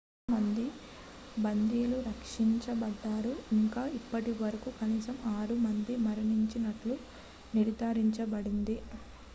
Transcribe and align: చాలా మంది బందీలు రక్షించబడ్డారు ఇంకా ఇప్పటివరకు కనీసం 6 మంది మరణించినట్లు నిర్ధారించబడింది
చాలా 0.03 0.33
మంది 0.33 0.63
బందీలు 1.37 1.97
రక్షించబడ్డారు 2.07 3.33
ఇంకా 3.53 3.83
ఇప్పటివరకు 3.99 4.71
కనీసం 4.79 5.15
6 5.33 5.59
మంది 5.67 5.95
మరణించినట్లు 6.07 6.97
నిర్ధారించబడింది 7.53 8.77